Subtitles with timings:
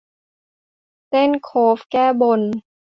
[1.09, 2.41] เต้นโคฟแก้บน